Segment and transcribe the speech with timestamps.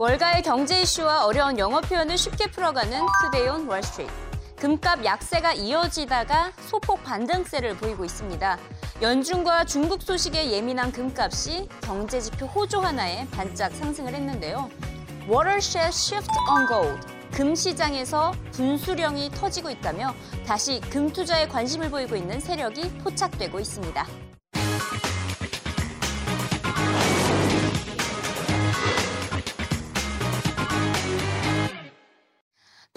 [0.00, 4.10] 월가의 경제 이슈와 어려운 영어 표현을 쉽게 풀어가는 Today on Wall Street.
[4.56, 8.58] 금값 약세가 이어지다가 소폭 반등세를 보이고 있습니다.
[9.02, 14.70] 연준과 중국 소식에 예민한 금값이 경제지표 호조 하나에 반짝 상승을 했는데요.
[15.28, 17.06] Watershed Shift on Gold.
[17.32, 20.14] 금 시장에서 분수령이 터지고 있다며
[20.46, 24.29] 다시 금 투자에 관심을 보이고 있는 세력이 포착되고 있습니다.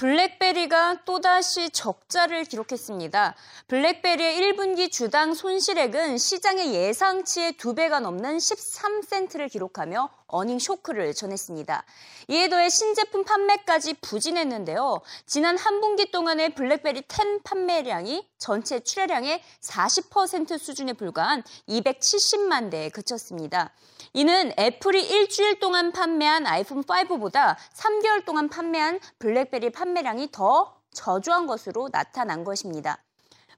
[0.03, 3.35] 블랙베리가 또다시 적자를 기록했습니다.
[3.69, 11.85] 블랙베리의 1분기 주당 손실액은 시장의 예상치의 2배가 넘는 13센트를 기록하며 어닝 쇼크를 전했습니다.
[12.27, 14.99] 이에 더해 신제품 판매까지 부진했는데요.
[15.25, 23.71] 지난 한 분기 동안의 블랙베리 10 판매량이 전체 출하량의 40% 수준에 불과한 270만 대에 그쳤습니다.
[24.11, 31.87] 이는 애플이 일주일 동안 판매한 아이폰 5보다 3개월 동안 판매한 블랙베리 판매량이 더 저조한 것으로
[31.87, 33.01] 나타난 것입니다.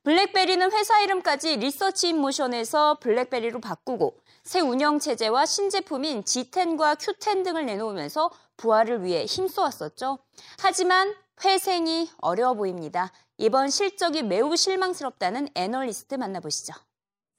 [0.04, 8.30] 블랙베리는 회사 이름까지 리서치 인모션에서 블랙베리로 바꾸고 새 운영 체제와 신제품인 G10과 Q10 등을 내놓으면서
[8.58, 10.20] 부활을 위해 힘써왔었죠.
[10.60, 13.12] 하지만 회생이 어려워 보입니다.
[13.39, 16.75] 이번 실적이 매우 실망스럽다는 애널리스트 만나보시죠.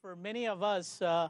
[0.02, 1.30] For many of us, uh...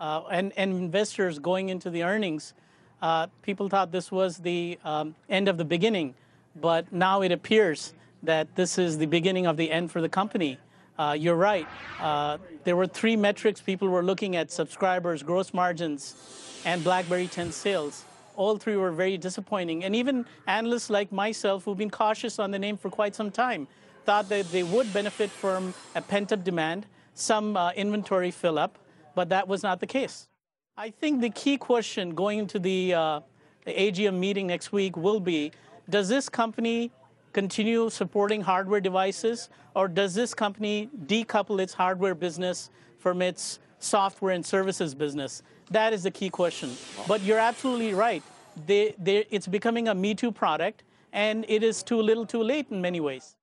[0.00, 2.54] uh, and, and, investors going into the earnings,
[3.02, 6.14] uh, people thought this was the um, end of the beginning,
[6.60, 10.58] but now it appears that this is the beginning of the end for the company.
[10.98, 11.66] Uh, you're right.
[12.00, 16.14] Uh, there were three metrics people were looking at subscribers, gross margins,
[16.66, 18.04] and BlackBerry 10 sales.
[18.36, 19.84] All three were very disappointing.
[19.84, 23.66] And even analysts like myself, who've been cautious on the name for quite some time,
[24.05, 28.77] thought that they would benefit from a pent up demand, some uh, inventory fill up
[29.15, 30.27] but that was not the case.
[30.77, 33.19] I think the key question going into the, uh,
[33.65, 35.51] the AGM meeting next week will be
[35.89, 36.91] does this company
[37.31, 44.33] continue supporting hardware devices, or does this company decouple its hardware business from its software
[44.33, 45.43] and services business?
[45.69, 46.71] That is the key question.
[47.07, 48.23] But you're absolutely right.
[48.65, 52.67] They, they, it's becoming a Me Too product, and it is too little too late
[52.71, 53.35] in many ways.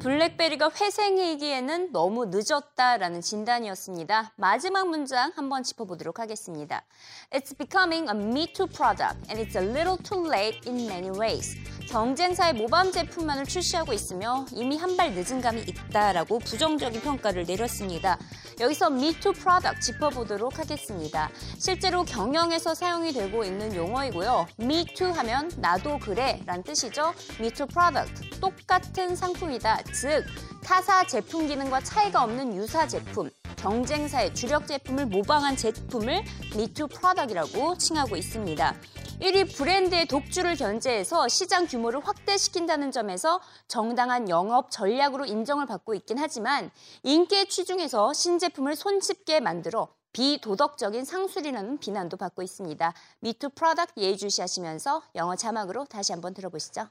[0.00, 4.32] 블랙베리가 회생이기에는 너무 늦었다라는 진단이었습니다.
[4.36, 6.84] 마지막 문장 한번 짚어보도록 하겠습니다.
[7.32, 11.56] It's becoming a me too product and it's a little too late in many ways.
[11.88, 18.18] 경쟁사의 모범 제품만을 출시하고 있으며 이미 한 발 늦은 감이 있다라고 부정적인 평가를 내렸습니다.
[18.58, 21.30] 여기서 me too product 짚어보도록 하겠습니다.
[21.56, 24.48] 실제로 경영에서 사용이 되고 있는 용어이고요.
[24.58, 27.14] me too 하면 나도 그래 란 뜻이죠.
[27.38, 29.82] me too product 똑같은 상품이다.
[29.92, 30.24] 즉
[30.62, 36.24] 타사 제품 기능과 차이가 없는 유사 제품 경쟁사의 주력 제품을 모방한 제품을
[36.54, 38.74] me too product라고 칭하고 있습니다.
[39.20, 46.70] 1위 브랜드의 독주를 견제해서 시장 규모를 확대시킨다는 점에서 정당한 영업 전략으로 인정을 받고 있긴 하지만
[47.02, 52.94] 인기에 치중해서 신제품을 손쉽게 만들어 비도덕적인 상술이라는 비난도 받고 있습니다.
[53.20, 56.88] me too product 예의주시하시면서 영어 자막으로 다시 한번 들어보시죠.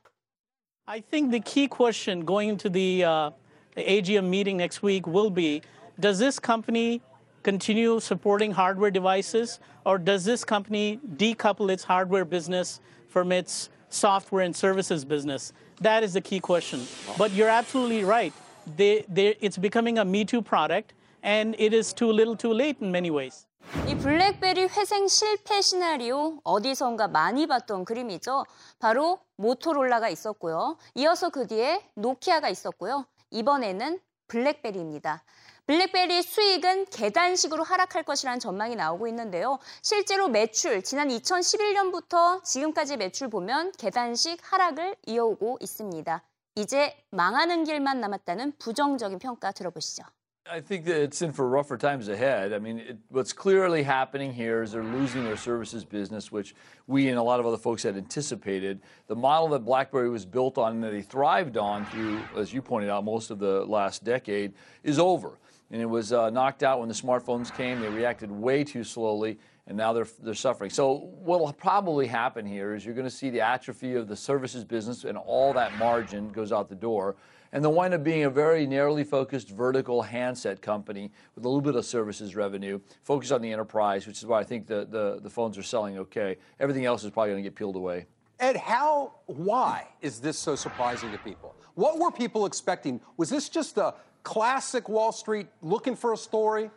[0.90, 3.32] I think the key question going into the, uh,
[3.76, 5.62] AGM meeting next week will be,
[6.00, 7.02] does this company
[7.44, 14.44] continue supporting hardware devices, or does this company decouple its hardware business from its software
[14.44, 15.52] and services business?
[15.82, 16.88] That is the key question.
[17.18, 18.34] But you're absolutely right.
[18.78, 19.06] They,
[19.42, 23.12] it's becoming a Me Too product, and it is too little too late in many
[23.12, 23.47] ways.
[23.88, 28.46] 이 블랙베리 회생 실패 시나리오 어디선가 많이 봤던 그림이죠.
[28.80, 30.78] 바로 모토롤라가 있었고요.
[30.96, 33.06] 이어서 그 뒤에 노키아가 있었고요.
[33.32, 35.24] 이번에는 블랙베리입니다.
[35.66, 39.60] 블랙베리 수익은 계단식으로 하락할 것이라는 전망이 나오고 있는데요.
[39.82, 46.24] 실제로 매출 지난 2011년부터 지금까지 매출 보면 계단식 하락을 이어오고 있습니다.
[46.56, 50.04] 이제 망하는 길만 남았다는 부정적인 평가 들어보시죠.
[50.50, 52.54] I think that it's in for rougher times ahead.
[52.54, 56.56] I mean, it, what's clearly happening here is they're losing their services business, which
[56.86, 58.80] we and a lot of other folks had anticipated.
[59.08, 62.62] The model that BlackBerry was built on and that they thrived on through, as you
[62.62, 64.54] pointed out, most of the last decade
[64.84, 65.38] is over.
[65.72, 67.80] and it was uh, knocked out when the smartphones came.
[67.82, 70.70] They reacted way too slowly, and now they're they're suffering.
[70.70, 74.16] So what will probably happen here is you're going to see the atrophy of the
[74.16, 77.16] services business, and all that margin goes out the door.
[77.58, 81.60] And they'll wind up being a very narrowly focused vertical handset company with a little
[81.60, 85.20] bit of services revenue, focused on the enterprise, which is why I think the, the,
[85.24, 86.38] the phones are selling okay.
[86.60, 88.06] Everything else is probably going to get peeled away.
[88.40, 91.56] Ed, how, why is this so surprising to people?
[91.74, 93.02] What were people expecting?
[93.18, 96.70] Was this just a classic Wall Street looking for a story?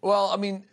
[0.00, 0.64] Well, I mean,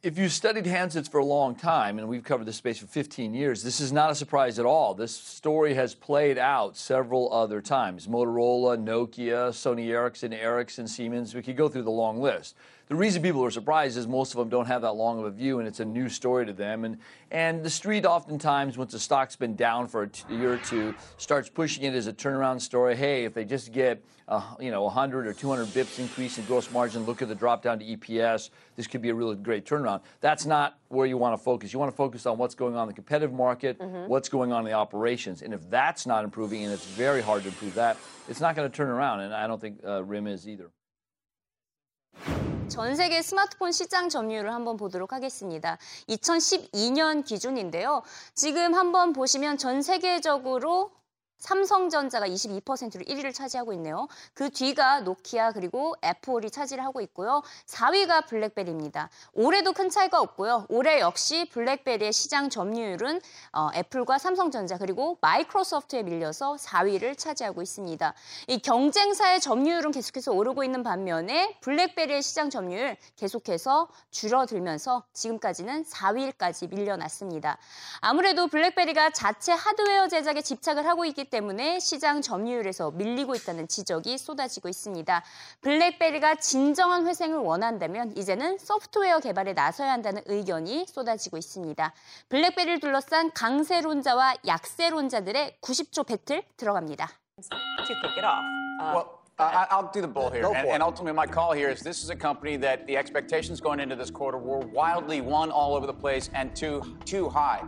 [0.00, 3.34] if you've studied handsets for a long time, and we've covered this space for 15
[3.34, 4.94] years, this is not a surprise at all.
[4.94, 8.06] This story has played out several other times.
[8.06, 11.34] Motorola, Nokia, Sony Ericsson, Ericsson, Siemens.
[11.34, 12.54] We could go through the long list.
[12.88, 15.30] The reason people are surprised is most of them don't have that long of a
[15.30, 16.86] view, and it's a new story to them.
[16.86, 16.96] And
[17.30, 20.94] and the street oftentimes, once the stock's been down for a t- year or two,
[21.18, 22.96] starts pushing it as a turnaround story.
[22.96, 26.70] Hey, if they just get uh, you know 100 or 200 bips increase in gross
[26.70, 28.48] margin, look at the drop down to EPS.
[28.76, 30.00] This could be a really great turnaround.
[30.22, 31.74] That's not where you want to focus.
[31.74, 34.08] You want to focus on what's going on in the competitive market, mm-hmm.
[34.08, 37.42] what's going on in the operations, and if that's not improving, and it's very hard
[37.42, 37.98] to improve that,
[38.30, 39.20] it's not going to turn around.
[39.20, 40.70] And I don't think uh, RIM is either.
[42.68, 45.78] 전 세계 스마트폰 시장 점유율을 한번 보도록 하겠습니다.
[46.08, 48.02] 2012년 기준인데요.
[48.34, 50.90] 지금 한번 보시면 전 세계적으로
[51.38, 54.08] 삼성전자가 22%로 1위를 차지하고 있네요.
[54.34, 57.42] 그 뒤가 노키아 그리고 애플이 차지를 하고 있고요.
[57.66, 59.08] 4위가 블랙베리입니다.
[59.32, 60.66] 올해도 큰 차이가 없고요.
[60.68, 63.20] 올해 역시 블랙베리의 시장 점유율은
[63.52, 68.14] 어, 애플과 삼성전자 그리고 마이크로소프트에 밀려서 4위를 차지하고 있습니다.
[68.48, 77.58] 이 경쟁사의 점유율은 계속해서 오르고 있는 반면에 블랙베리의 시장 점유율 계속해서 줄어들면서 지금까지는 4위까지 밀려났습니다.
[78.00, 84.68] 아무래도 블랙베리가 자체 하드웨어 제작에 집착을 하고 있기 때문에 시장 점유율에서 밀리고 있다는 지적이 쏟아지고
[84.68, 85.22] 있습니다.
[85.60, 91.92] 블랙베리가 진정한 회생을 원한다면 이제는 소프트웨어 개발에 나서야 한다는 의견이 쏟아지고 있습니다.
[92.28, 97.08] 블랙베리를 둘러싼 강세론자와 약세론자들의 90조 배틀 들어갑니다.
[98.80, 100.44] Uh, well, uh, I'll do the bull here.
[100.46, 103.80] And, and, ultimately, my call here is this is a company that the expectations going
[103.80, 107.62] into this quarter were wildly, one, all over the place, and two, too high.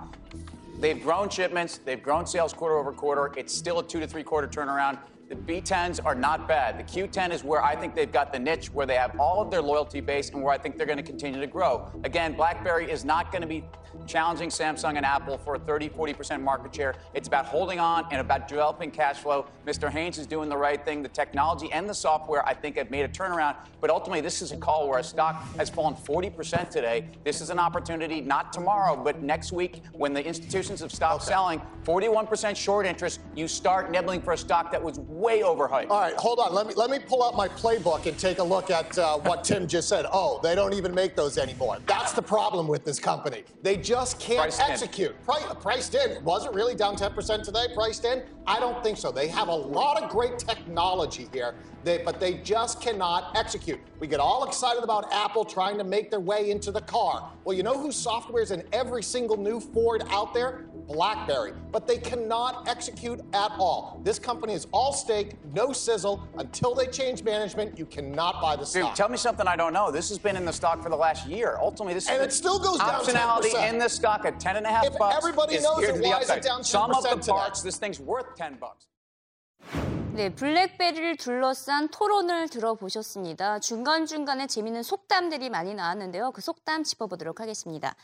[0.81, 3.35] They've grown shipments, they've grown sales quarter over quarter.
[3.37, 4.99] It's still a two to three quarter turnaround.
[5.29, 6.79] The B10s are not bad.
[6.79, 9.51] The Q10 is where I think they've got the niche where they have all of
[9.51, 11.89] their loyalty base and where I think they're going to continue to grow.
[12.03, 13.63] Again, BlackBerry is not going to be
[14.07, 16.95] challenging Samsung and Apple for a 30, 40% market share.
[17.15, 19.47] It's about holding on and about developing cash flow.
[19.67, 19.91] Mr.
[19.91, 21.03] Haynes is doing the right thing.
[21.03, 23.57] The technology and the software, I think, have made a turnaround.
[23.81, 27.09] But ultimately, this is a call where a stock has fallen 40% today.
[27.25, 31.33] This is an opportunity, not tomorrow, but next week when the institutions have stopped okay.
[31.33, 35.91] selling, 41% short interest, you start nibbling for a stock that was way overhyped.
[35.91, 36.55] All right, hold on.
[36.55, 39.45] Let me let me pull out my playbook and take a look at uh, what
[39.45, 40.07] Tim just said.
[40.13, 41.79] Oh, they don't even make those anymore.
[41.87, 43.45] That's the problem with this company.
[43.63, 45.11] They just can't priced execute.
[45.11, 45.25] In.
[45.25, 46.23] Pri- priced in.
[46.25, 47.67] Was it really down 10% today?
[47.75, 48.23] Priced in?
[48.47, 49.11] I don't think so.
[49.11, 51.55] They have a lot of great technology here,
[51.85, 53.81] they, but they just cannot execute.
[53.99, 57.31] We get all excited about Apple trying to make their way into the car.
[57.45, 60.65] Well, you know whose software is in every single new Ford out there?
[60.90, 61.54] BlackBerry.
[61.72, 64.02] But they cannot execute at all.
[64.04, 66.22] This company is all stake, no sizzle.
[66.38, 68.90] Until they change management, you cannot buy the stock.
[68.90, 69.92] Dude, tell me something I don't know.
[69.92, 71.58] This has been in the stock for the last year.
[71.62, 74.70] Ultimately, this and it still goes down optionality in this stock at 10 and a
[74.70, 75.18] half if bucks.
[75.18, 76.02] Everybody knows it.
[76.02, 77.68] Why is it down 10% Some of the parts, today?
[77.68, 78.88] this thing's worth 10 bucks.
[80.16, 83.60] 네, 블랙베리를 둘러싼 토론을 들어보셨습니다.
[83.60, 86.32] 중간중간에 재미있는 속담들이 많이 나왔는데요.
[86.32, 87.96] 그 속담 짚어보도록 하겠습니다.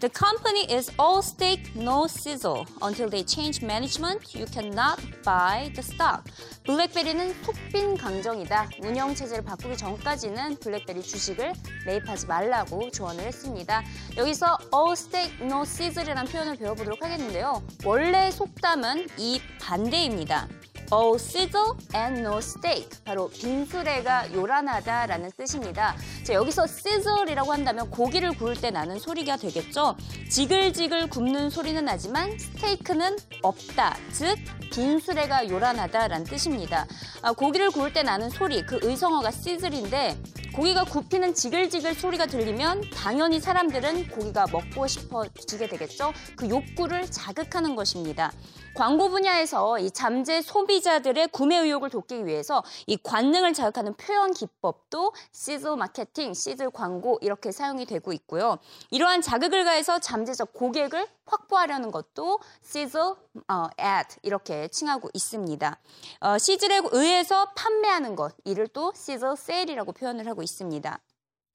[0.00, 2.64] The company is all stake, no sizzle.
[2.82, 6.22] Until they change management, you cannot buy the stock.
[6.64, 8.68] 블랙베리는 속빈 강정이다.
[8.84, 11.52] 운영 체제를 바꾸기 전까지는 블랙베리 주식을
[11.84, 13.82] 매입하지 말라고 조언을 했습니다.
[14.16, 17.60] 여기서 all stake, no sizzle이라는 표현을 배워보도록 하겠는데요.
[17.84, 20.46] 원래 속담은 이 반대입니다.
[20.92, 22.88] All sizzle and no steak.
[23.04, 25.94] 바로 빈수레가 요란하다라는 뜻입니다.
[26.24, 29.96] 자, 여기서 sizzle이라고 한다면 고기를 구울 때 나는 소리가 되겠죠.
[30.30, 33.96] 지글지글 굽는 소리는 나지만 스테이크는 없다.
[34.12, 34.36] 즉
[34.72, 36.86] 빈수레가 요란하다라는 뜻입니다.
[37.22, 40.16] 아, 고기를 구울 때 나는 소리, 그 의성어가 sizzle인데
[40.58, 46.12] 고기가 굽히는 지글지글 소리가 들리면 당연히 사람들은 고기가 먹고 싶어지게 되겠죠.
[46.34, 48.32] 그 욕구를 자극하는 것입니다.
[48.74, 55.76] 광고 분야에서 이 잠재 소비자들의 구매 의욕을 돕기 위해서 이 관능을 자극하는 표현 기법도 시즐
[55.76, 58.58] 마케팅, 시즐 광고 이렇게 사용이 되고 있고요.
[58.90, 65.78] 이러한 자극을 가해서 잠재적 고객을 확보하려는 것도 시즐 어, ad 이렇게 칭하고 있습니다.
[66.20, 70.47] 어, 시즐에 의해서 판매하는 것 이를 또 시즐 세일이라고 표현을 하고 있습니다.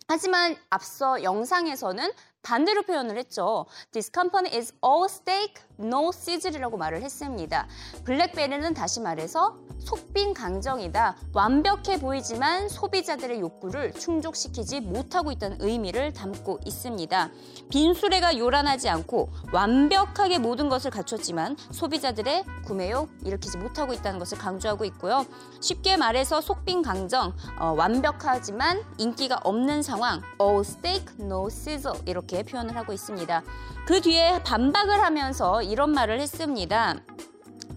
[0.08, 2.12] 하지만 앞서 영상에서는
[2.44, 3.66] 반대로 표현을 했죠.
[3.92, 7.68] This company is all steak, no sizzle이라고 말을 했습니다.
[8.04, 11.18] 블랙베리는 다시 말해서 속빈 강정이다.
[11.34, 17.32] 완벽해 보이지만 소비자들의 욕구를 충족시키지 못하고 있다는 의미를 담고 있습니다.
[17.70, 25.26] 빈수레가 요란하지 않고 완벽하게 모든 것을 갖췄지만 소비자들의 구매욕 일으키지 못하고 있다는 것을 강조하고 있고요.
[25.62, 32.75] 쉽게 말해서 속빈 강정, 어, 완벽하지만 인기가 없는 상황, all steak, no sizzle 이렇게 표현을
[32.75, 33.44] 하고 있습니다.
[33.86, 36.96] 그 뒤에 반박을 하면서 이런 말을 했습니다.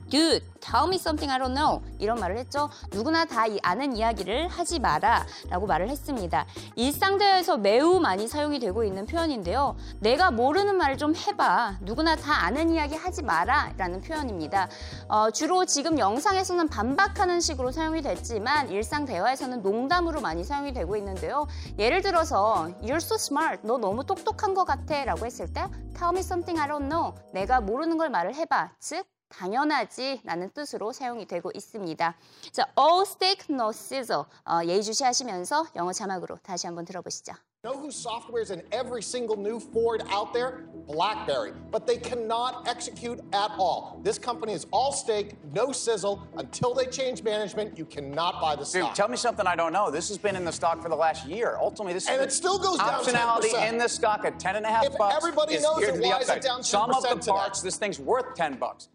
[0.08, 1.82] Dude, tell me something I don't know.
[1.98, 2.70] 이런 말을 했죠.
[2.92, 6.46] 누구나 다 아는 이야기를 하지 마라 라고 말을 했습니다.
[6.76, 9.76] 일상대화에서 매우 많이 사용이 되고 있는 표현인데요.
[10.00, 11.78] 내가 모르는 말을 좀 해봐.
[11.80, 14.68] 누구나 다 아는 이야기 하지 마라 라는 표현입니다.
[15.08, 21.46] 어, 주로 지금 영상에서는 반박하는 식으로 사용이 됐지만 일상대화에서는 농담으로 많이 사용이 되고 있는데요.
[21.78, 23.60] 예를 들어서 You're so smart.
[23.66, 27.14] 너 너무 똑똑한 것 같아 라고 했을 때 Tell me something I don't know.
[27.32, 28.72] 내가 모르는 걸 말을 해봐.
[28.78, 32.14] 즉 당연하지 라는 뜻으로 사용이 되고 있습니다.
[32.52, 34.24] 자, all steak, no sizzle.
[34.44, 37.32] 어, 예의주시하시면서 영어 자막으로 다시 한번 들어보시죠.
[37.62, 40.68] Know whose software is in every single new Ford out there?
[40.86, 41.50] BlackBerry.
[41.72, 43.98] But they cannot execute at all.
[44.04, 46.20] This company is all steak, no sizzle.
[46.38, 48.94] Until they change management, you cannot buy the Dude, stock.
[48.94, 49.90] tell me something I don't know.
[49.90, 51.58] This has been in the stock for the last year.
[51.60, 53.68] Ultimately, this And is it still goes down optionality 10%.
[53.72, 55.16] in this stock at 10 and a half If bucks.
[55.16, 57.32] everybody knows it, why is it down Some of the 10% today?
[57.32, 58.88] parts, this thing's worth 10 bucks.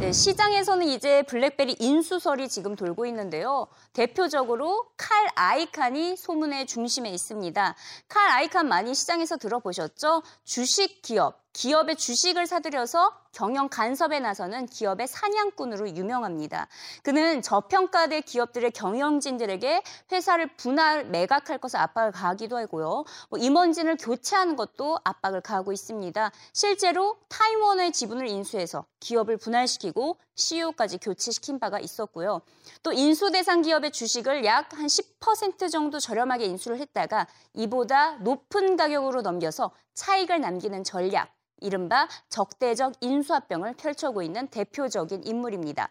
[0.00, 3.66] 네, 시장에서는 이제 블랙베리 인수설이 지금 돌고 있는데요.
[3.92, 7.74] 대표적으로 칼 아이칸이 소문의 중심에 있습니다.
[8.08, 10.22] 칼 아이칸 많이 시장에서 들어보셨죠?
[10.42, 16.68] 주식 기업, 기업의 주식을 사들여서 경영 간섭에 나서는 기업의 사냥꾼으로 유명합니다.
[17.02, 19.82] 그는 저평가된 기업들의 경영진들에게
[20.12, 23.04] 회사를 분할 매각할 것을 압박을 가하기도 하고요.
[23.30, 26.30] 뭐 임원진을 교체하는 것도 압박을 가하고 있습니다.
[26.52, 32.42] 실제로 타이원의 지분을 인수해서 기업을 분할시키고 CEO까지 교체시킨 바가 있었고요.
[32.82, 39.22] 또 인수 대상 기업의 주식을 약 한 10% 정도 저렴하게 인수를 했다가 이보다 높은 가격으로
[39.22, 41.30] 넘겨서 차익을 남기는 전략,
[41.64, 45.88] 이른바 적대적 인수합병을 펼쳐오고 있는 대표적인 인물입니다.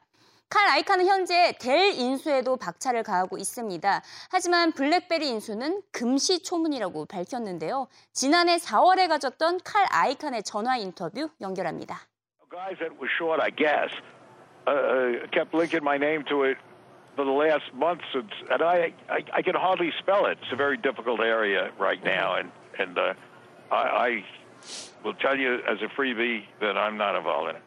[0.50, 4.03] 칼 아이칸은 현재 델 인수에도 박차를 가하고 있습니다.
[4.30, 7.88] 하지만 블랙베리 인수는 금시초문이라고 밝혔는데요.
[8.12, 12.01] 지난해 4월에 가졌던 칼 아이칸의 전화 인터뷰 연결합니다.
[12.53, 13.89] guys that were short, I guess,
[14.68, 16.58] uh, kept linking my name to it
[17.15, 20.38] for the last month since, and I, I, I can hardly spell it.
[20.44, 23.13] It's a very difficult area right now, and and uh,
[23.72, 24.25] I, I
[25.03, 27.63] will tell you as a freebie that I'm not involved in it.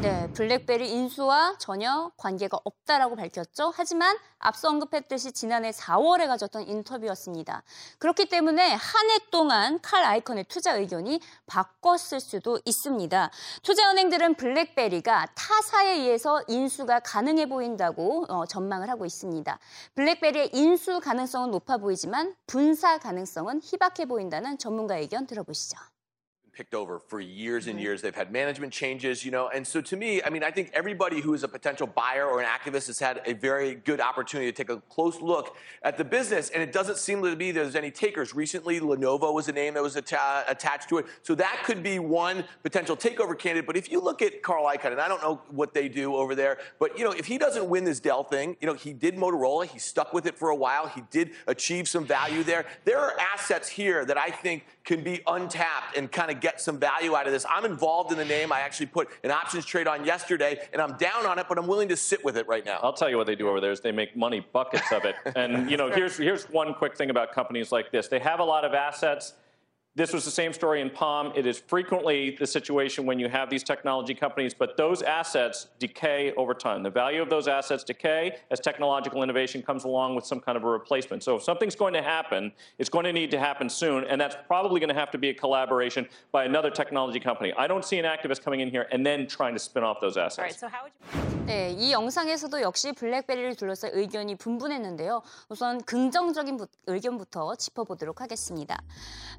[0.00, 3.72] 네, 블랙베리 인수와 전혀 관계가 없다라고 밝혔죠.
[3.76, 7.62] 하지만 앞서 언급했듯이 지난해 4월에 가졌던 인터뷰였습니다.
[7.98, 13.30] 그렇기 때문에 한 해 동안 칼 아이콘의 투자 의견이 바꿨을 수도 있습니다.
[13.62, 19.58] 투자은행들은 블랙베리가 타사에 의해서 인수가 가능해 보인다고 어, 전망을 하고 있습니다.
[19.94, 25.76] 블랙베리의 인수 가능성은 높아 보이지만 분사 가능성은 희박해 보인다는 전문가 의견 들어보시죠.
[26.56, 27.82] Picked over for years and mm-hmm.
[27.82, 28.02] years.
[28.02, 29.48] They've had management changes, you know.
[29.48, 32.40] And so to me, I mean, I think everybody who is a potential buyer or
[32.40, 36.04] an activist has had a very good opportunity to take a close look at the
[36.04, 36.48] business.
[36.50, 38.34] And it doesn't seem to be there's any takers.
[38.34, 41.06] Recently, Lenovo was a name that was atta- attached to it.
[41.22, 43.66] So that could be one potential takeover candidate.
[43.66, 46.34] But if you look at Carl Icahn, and I don't know what they do over
[46.34, 49.16] there, but, you know, if he doesn't win this Dell thing, you know, he did
[49.16, 49.66] Motorola.
[49.66, 50.86] He stuck with it for a while.
[50.88, 52.64] He did achieve some value there.
[52.84, 56.78] There are assets here that I think can be untapped and kind of get some
[56.78, 57.44] value out of this.
[57.50, 58.52] I'm involved in the name.
[58.52, 61.66] I actually put an options trade on yesterday, and I'm down on it, but I'm
[61.66, 62.78] willing to sit with it right now.
[62.84, 65.16] I'll tell you what they do over there is they make money buckets of it.
[65.34, 68.06] And you know, here's here's one quick thing about companies like this.
[68.06, 69.34] They have a lot of assets.
[69.95, 71.33] This was the same story in Palm.
[71.35, 76.31] It is frequently the situation when you have these technology companies, but those assets decay
[76.37, 76.81] over time.
[76.81, 80.63] The value of those assets decay as technological innovation comes along with some kind of
[80.63, 81.23] a replacement.
[81.23, 84.37] So if something's going to happen, it's going to need to happen soon, and that's
[84.47, 87.51] probably going to have to be a collaboration by another technology company.
[87.57, 90.15] I don't see an activist coming in here and then trying to spin off those
[90.15, 90.39] assets.
[90.39, 91.31] All right, so how would you?
[91.47, 95.21] 네, 이 영상에서도 역시 블랙베리를 둘러싸 의견이 분분했는데요.
[95.49, 98.77] 우선 긍정적인 부- 의견부터 짚어보도록 하겠습니다.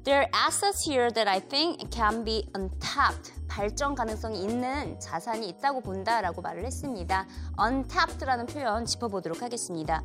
[0.03, 3.32] There are assets here that I think can be untapped.
[3.48, 7.26] 발전 가능성이 있는 자산이 있다고 본다라고 말을 했습니다.
[7.60, 10.02] untapped라는 표현 짚어보도록 하겠습니다.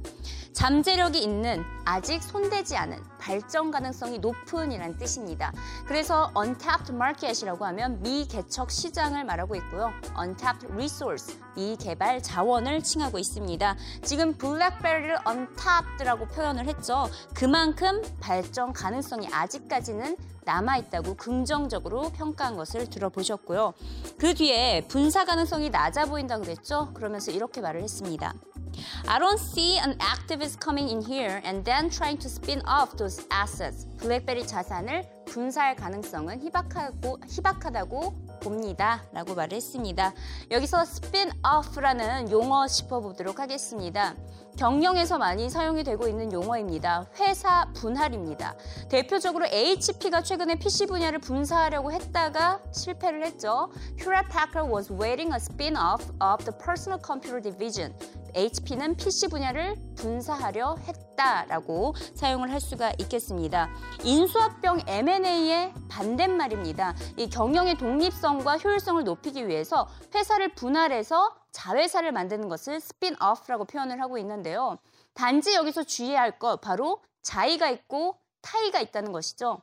[0.53, 5.53] 잠재력이 있는 아직 손대지 않은 발전 가능성이 높은이라는 뜻입니다.
[5.85, 9.91] 그래서 untapped market이라고 하면 미개척 시장을 말하고 있고요.
[10.19, 13.75] untapped resource, 미개발 자원을 칭하고 있습니다.
[14.03, 17.07] 지금 블랙베리를 untapped라고 표현을 했죠.
[17.33, 23.73] 그만큼 발전 가능성이 아직까지는 남아있다고 긍정적으로 평가한 것을 들어보셨고요.
[24.17, 26.91] 그 뒤에 분사 가능성이 낮아 보인다고 그랬죠?
[26.93, 28.33] 그러면서 이렇게 말을 했습니다.
[29.07, 33.25] I don't see an activist coming in here and then trying to spin off those
[33.31, 33.87] assets.
[33.97, 39.03] 블랙베리 자산을 분사할 가능성은 희박하고, 희박하다고 봅니다.
[39.13, 40.13] 라고 말을 했습니다.
[40.51, 44.15] 여기서 spin off라는 용어 짚어보도록 하겠습니다.
[44.57, 47.07] 경영에서 많이 사용이 되고 있는 용어입니다.
[47.19, 48.53] 회사 분할입니다.
[48.87, 53.71] 대표적으로 HP가 최근에 PC 분야를 분사하려고 했다가 실패를 했죠.
[53.97, 57.95] Hewlett Packard was waiting a spin-off of the personal computer division.
[58.35, 63.69] HP는 PC 분야를 분사하려 했다라고 사용을 할 수가 있겠습니다.
[64.03, 66.95] 인수합병 M&A의 반대말입니다.
[67.17, 74.77] 이 경영의 독립성과 효율성을 높이기 위해서 회사를 분할해서 자회사를 만드는 것을 spin-off라고 표현을 하고 있는데요.
[75.13, 79.61] 단지 여기서 주의해야 할 것 바로 자의가 있고 타의가 있다는 것이죠.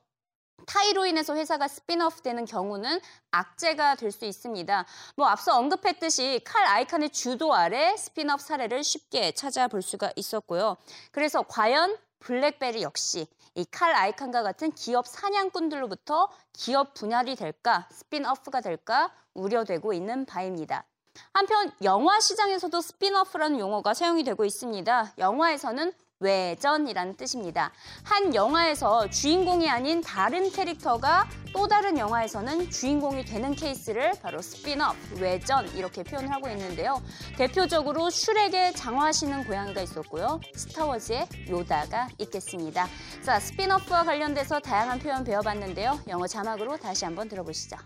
[0.66, 3.00] 타의로 인해서 회사가 스피너프 되는 경우는
[3.30, 4.86] 악재가 될 수 있습니다.
[5.16, 10.76] 뭐 앞서 언급했듯이 칼 아이칸의 주도 아래 스피너프 사례를 쉽게 찾아볼 수가 있었고요.
[11.12, 19.12] 그래서 과연 블랙베리 역시 이 칼 아이칸과 같은 기업 사냥꾼들로부터 기업 분할이 될까, spin-off가 될까
[19.34, 20.84] 우려되고 있는 바입니다.
[21.32, 25.14] 한편 영화 시장에서도 spin-off라는 용어가 사용이 되고 있습니다.
[25.18, 27.72] 영화에서는 외전이라는 뜻입니다.
[28.04, 35.66] 한 영화에서 주인공이 아닌 다른 캐릭터가 또 다른 영화에서는 주인공이 되는 케이스를 바로 스피너 외전
[35.76, 37.02] 이렇게 표현을 하고 있는데요.
[37.36, 40.40] 대표적으로 슈렉의 장화 신은 고양이가 있었고요.
[40.54, 42.86] 스타워즈의 요다가 있겠습니다.
[43.22, 46.00] 자, spin-off와 관련돼서 다양한 표현 배워봤는데요.
[46.08, 47.76] 영어 자막으로 다시 한번 들어보시죠.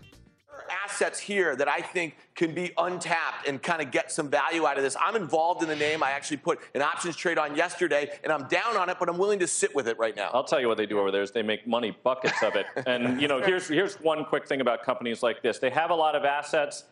[0.95, 4.77] Assets here that I think can be untapped and kind of get some value out
[4.77, 4.95] of this.
[4.99, 6.01] I'm involved in the name.
[6.01, 9.17] I actually put an options trade on yesterday, and I'm down on it, but I'm
[9.17, 10.29] willing to sit with it right now.
[10.33, 12.65] I'll tell you what they do over there is they make money buckets of it.
[12.87, 15.59] and you know, here's here's one quick thing about companies like this.
[15.59, 16.85] They have a lot of assets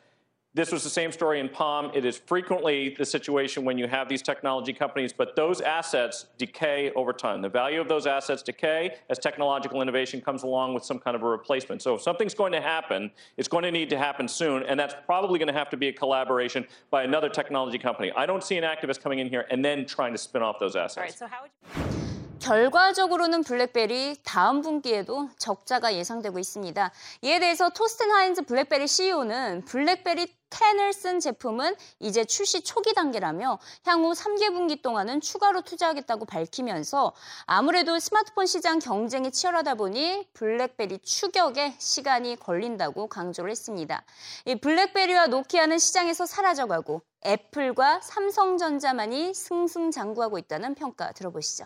[0.54, 1.92] this was the same story in Palm.
[1.94, 6.90] It is frequently the situation when you have these technology companies, but those assets decay
[6.96, 7.42] over time.
[7.42, 11.22] The value of those assets decay as technological innovation comes along with some kind of
[11.22, 11.80] a replacement.
[11.82, 14.96] So if something's going to happen, it's going to need to happen soon, and that's
[15.06, 18.10] probably going to have to be a collaboration by another technology company.
[18.16, 20.74] I don't see an activist coming in here and then trying to spin off those
[20.74, 20.96] assets.
[20.96, 21.98] All right, so how would you...
[22.38, 26.92] 결과적으로는 블랙베리 다음 분기에도 적자가 예상되고 있습니다.
[27.22, 34.13] 이에 대해서 토스텐 하인즈 블랙베리 CEO는 블랙베리 10을 쓴 제품은 이제 출시 초기 단계라며 향후
[34.13, 37.13] 3개 분기 동안은 추가로 투자하겠다고 밝히면서
[37.45, 44.03] 아무래도 스마트폰 시장 경쟁이 치열하다 보니 블랙베리 추격에 시간이 걸린다고 강조를 했습니다.
[44.45, 51.65] 이 블랙베리와 노키아는 시장에서 사라져가고 애플과 삼성전자만이 승승장구하고 있다는 평가 들어보시죠.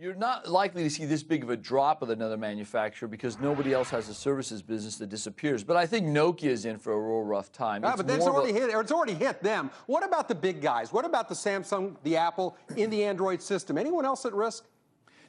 [0.00, 3.74] You're not likely to see this big of a drop with another manufacturer because nobody
[3.74, 5.62] else has a services business that disappears.
[5.62, 7.82] But I think Nokia is in for a real rough time.
[7.82, 8.70] Yeah, but it's already hit.
[8.70, 9.70] It's already hit them.
[9.84, 10.90] What about the big guys?
[10.90, 13.76] What about the Samsung, the Apple in the Android system?
[13.76, 14.64] Anyone else at risk?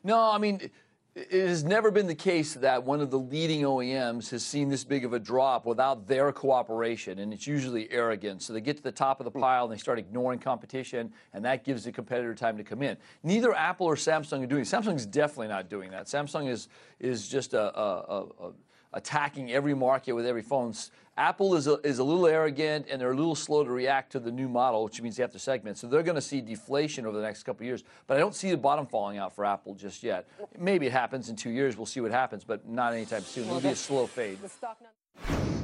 [0.06, 0.72] No, I mean
[1.13, 4.86] it has never been the case that one of the leading OEMs has seen this
[4.86, 8.45] big of a drop without their cooperation, and it's usually arrogance.
[8.45, 11.43] So they get to the top of the pile and they start ignoring competition, and
[11.43, 12.95] that gives the competitor time to come in.
[13.24, 14.63] Neither Apple or Samsung are doing.
[14.63, 16.06] Samsung is definitely not doing that.
[16.06, 16.69] Samsung is
[17.02, 18.52] is just a, a, a
[18.93, 20.74] attacking every market with every phone.
[21.17, 24.19] Apple is a, is a little arrogant and they're a little slow to react to
[24.19, 25.78] the new model, which means they have to segment.
[25.78, 27.84] So they're going to see deflation over the next couple of years.
[28.08, 30.28] But I don't see the bottom falling out for Apple just yet.
[30.58, 31.76] Maybe it happens in two years.
[31.76, 33.45] We'll see what happens, but not anytime soon.
[33.45, 34.39] It'll be a slow fade.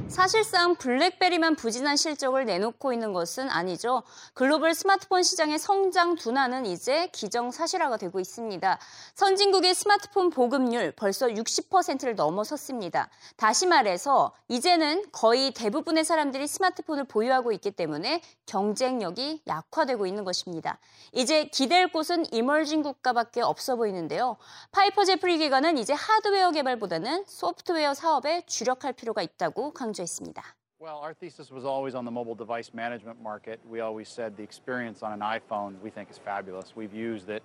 [0.09, 4.03] 사실상 블랙베리만 부진한 실적을 내놓고 있는 것은 아니죠.
[4.33, 8.79] 글로벌 스마트폰 시장의 성장 둔화는 이제 기정사실화가 되고 있습니다.
[9.15, 13.09] 선진국의 스마트폰 보급률 벌써 60%를 넘어섰습니다.
[13.35, 20.79] 다시 말해서 이제는 거의 대부분의 사람들이 스마트폰을 보유하고 있기 때문에 경쟁력이 약화되고 있는 것입니다.
[21.11, 24.37] 이제 기댈 곳은 emerging 국가밖에 없어 보이는데요.
[24.71, 30.42] 파이퍼 제프리 기관은 이제 하드웨어 개발보다는 소프트웨어 사업에 주력할 필요가 있다고 강조 했습니다.
[30.42, 30.42] 강조했습니다.
[30.78, 33.60] Well, our thesis was always on the mobile device management market.
[33.68, 36.74] We always said the experience on an iPhone we think is fabulous.
[36.74, 37.42] We've used it.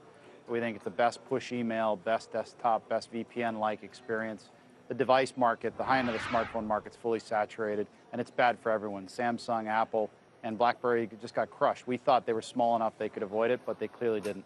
[0.49, 4.49] We think it's the best push email, best desktop, best VPN like experience.
[4.87, 8.57] the device market, the high end of the smartphone market's fully saturated, and it's bad
[8.59, 9.07] for everyone.
[9.07, 10.09] Samsung, Apple,
[10.43, 11.87] and BlackBerry just got crushed.
[11.87, 14.45] We thought they were small enough they could avoid it, but they clearly didn't.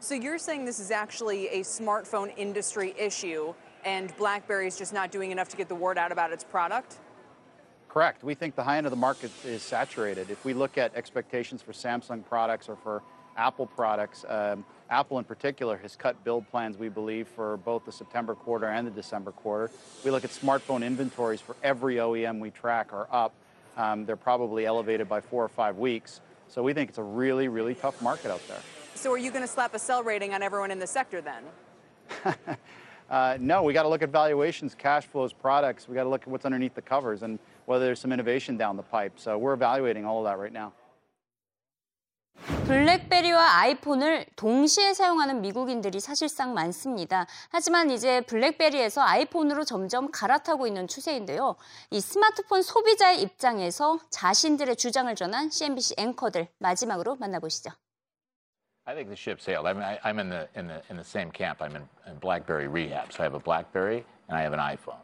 [0.00, 5.10] So you're saying this is actually a smartphone industry issue, and BlackBerry is just not
[5.10, 6.98] doing enough to get the word out about its product?
[7.95, 8.25] Correct.
[8.25, 10.29] We think the high end of the market is saturated.
[10.29, 13.01] If we look at expectations for Samsung products or for
[13.37, 17.93] Apple products, um, Apple in particular has cut build plans, we believe, for both the
[17.93, 19.71] September quarter and the December quarter.
[20.03, 23.33] We look at smartphone inventories for every OEM we track are up.
[23.77, 26.19] Um, they're probably elevated by four or five weeks.
[26.49, 28.59] So we think it's a really, really tough market out there.
[28.95, 32.57] So are you going to slap a sell rating on everyone in the sector then?
[33.09, 35.87] uh, no, we got to look at valuations, cash flows, products.
[35.87, 38.77] We got to look at what's underneath the covers and whether there's some innovation down
[38.77, 39.13] the pipe.
[39.17, 40.73] So we're evaluating all of that right now.
[42.67, 47.25] 블랙베리와 아이폰을 동시에 사용하는 미국인들이 사실상 많습니다.
[47.49, 51.55] 하지만 이제 블랙베리에서 아이폰으로 점점 갈아타고 있는 추세인데요.
[51.91, 57.71] 이 스마트폰 소비자의 입장에서 자신들의 주장을 전한 CNBC 앵커들 마지막으로 만나보시죠.
[58.87, 59.65] I think the ship sailed.
[59.65, 61.61] I'm, I, am in the in the in the same camp.
[61.61, 63.11] I'm in, in BlackBerry rehab.
[63.11, 64.99] So I have a BlackBerry and I have an iPhone.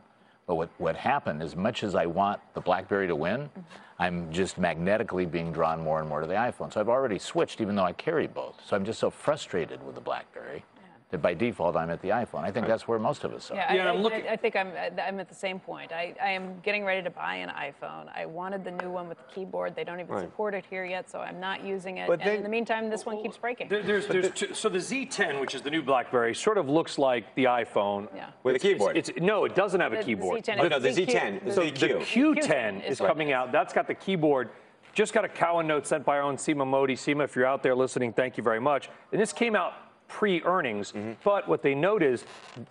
[0.46, 3.50] But what, what happened, as much as I want the BlackBerry to win.
[3.98, 6.74] I'm just magnetically being drawn more and more to the iPhone.
[6.74, 8.60] So I've already switched, even though I carry both.
[8.68, 10.64] So I'm just so frustrated with the BlackBerry
[11.12, 12.44] that by default I'm at the iPhone.
[12.44, 13.56] I think that's where most of us are.
[13.56, 14.72] Yeah, yeah I, I, I, think I'm
[15.02, 15.92] I'm at the same point.
[15.92, 18.08] I, I am getting ready to buy an iPhone.
[18.16, 19.76] I wanted the new one with the keyboard.
[19.76, 20.24] They don't even right.
[20.24, 22.08] support it here yet, so I'm not using it.
[22.08, 23.68] But and then, in the meantime, this one keeps breaking.
[23.68, 26.98] There, there's, there's two, so the Z10, which is the new BlackBerry, sort of looks
[26.98, 28.08] like the iPhone.
[28.16, 28.30] Yeah.
[28.44, 28.96] With a keyboard.
[28.96, 30.44] It's, it's, no, it doesn't have a keyboard.
[30.44, 31.46] The Z10 no, the Z10.
[31.46, 33.52] The, so the Q10, Q10 is, is coming out.
[33.52, 34.50] That's got the keyboard.
[34.94, 36.96] Just got a Cowan note sent by our own Seema Modi.
[36.96, 38.90] Seema, if you're out there listening, thank you very much.
[39.12, 39.74] And this came out
[40.12, 40.92] pre-earnings.
[40.92, 41.14] Mm-hmm.
[41.24, 42.26] But what they note is,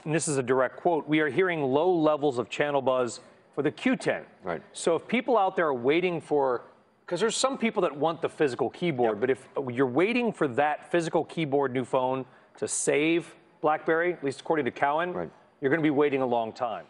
[0.04, 3.20] and this is a direct quote, we are hearing low levels of channel buzz
[3.54, 4.24] for the Q10.
[4.44, 4.62] Right.
[4.72, 6.62] So if people out there are waiting for,
[7.04, 9.20] because there's some people that want the physical keyboard, yep.
[9.20, 12.24] but if you're waiting for that physical keyboard new phone
[12.58, 15.30] to save BlackBerry, at least according to Cowan, right.
[15.60, 16.84] you're going to be waiting a long time.